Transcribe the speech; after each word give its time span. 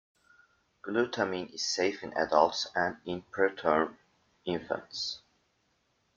Glutamine 0.83 1.53
is 1.53 1.63
safe 1.75 2.01
in 2.01 2.11
adults 2.17 2.65
and 2.73 2.97
in 3.05 3.21
preterm 3.21 3.97
infants. 4.45 5.21